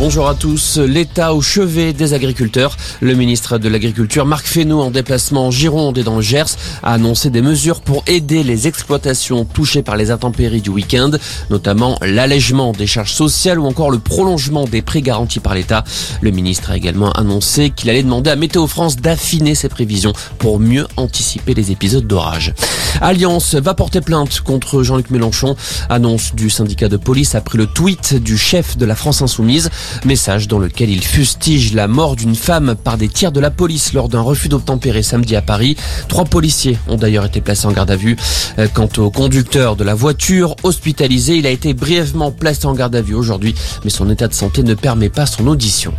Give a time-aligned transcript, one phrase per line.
[0.00, 0.78] Bonjour à tous.
[0.78, 2.78] L'État au chevet des agriculteurs.
[3.00, 6.94] Le ministre de l'Agriculture, Marc Fesneau, en déplacement en Gironde et dans le Gers, a
[6.94, 11.10] annoncé des mesures pour aider les exploitations touchées par les intempéries du week-end,
[11.50, 15.84] notamment l'allègement des charges sociales ou encore le prolongement des prêts garantis par l'État.
[16.22, 20.60] Le ministre a également annoncé qu'il allait demander à Météo France d'affiner ses prévisions pour
[20.60, 22.54] mieux anticiper les épisodes d'orage.
[23.02, 25.56] Alliance va porter plainte contre Jean-Luc Mélenchon.
[25.90, 29.68] Annonce du syndicat de police après le tweet du chef de la France Insoumise.
[30.04, 33.92] Message dans lequel il fustige la mort d'une femme par des tirs de la police
[33.92, 35.76] lors d'un refus d'obtempérer samedi à Paris.
[36.08, 38.16] Trois policiers ont d'ailleurs été placés en garde à vue.
[38.58, 42.94] Euh, quant au conducteur de la voiture hospitalisé, il a été brièvement placé en garde
[42.94, 43.54] à vue aujourd'hui,
[43.84, 45.92] mais son état de santé ne permet pas son audition.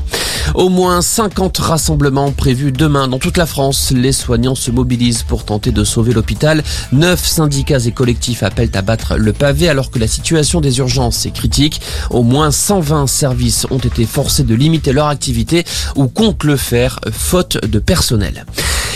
[0.54, 3.92] Au moins 50 rassemblements prévus demain dans toute la France.
[3.96, 6.64] Les soignants se mobilisent pour tenter de sauver l'hôpital.
[6.92, 11.26] Neuf syndicats et collectifs appellent à battre le pavé alors que la situation des urgences
[11.26, 11.82] est critique.
[12.10, 17.00] Au moins 120 services ont été forcés de limiter leur activité ou comptent le faire
[17.12, 18.46] faute de personnel.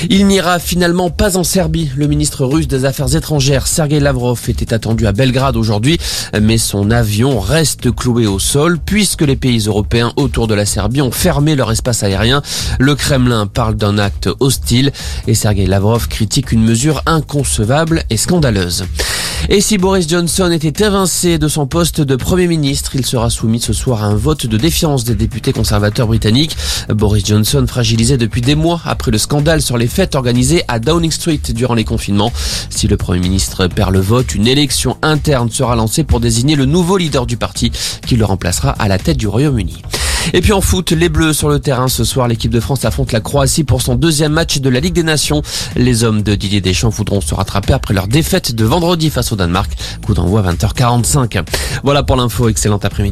[0.10, 1.90] Il n'ira finalement pas en Serbie.
[1.96, 5.98] Le ministre russe des Affaires étrangères, Sergei Lavrov, était attendu à Belgrade aujourd'hui,
[6.40, 11.02] mais son avion reste cloué au sol puisque les pays européens autour de la Serbie
[11.02, 12.42] ont fermé leur espace aérien.
[12.80, 14.92] Le Kremlin parle d'un acte hostile
[15.28, 18.86] et Sergei Lavrov critique une mesure inconcevable et scandaleuse.
[19.48, 23.60] Et si Boris Johnson était évincé de son poste de Premier ministre, il sera soumis
[23.60, 26.58] ce soir à un vote de défiance des députés conservateurs britanniques.
[26.90, 31.12] Boris Johnson fragilisé depuis des mois après le scandale sur les fêtes organisées à Downing
[31.12, 32.34] Street durant les confinements.
[32.72, 36.66] Si le Premier ministre perd le vote, une élection interne sera lancée pour désigner le
[36.66, 37.72] nouveau leader du parti
[38.06, 39.84] qui le remplacera à la tête du Royaume-Uni.
[40.34, 42.28] Et puis en foot, les Bleus sur le terrain ce soir.
[42.28, 45.42] L'équipe de France affronte la Croatie pour son deuxième match de la Ligue des Nations.
[45.76, 49.36] Les hommes de Didier Deschamps voudront se rattraper après leur défaite de vendredi face au
[49.36, 49.72] Danemark.
[50.06, 51.44] Coup d'envoi 20h45.
[51.84, 52.50] Voilà pour l'info.
[52.50, 53.04] Excellent après-midi.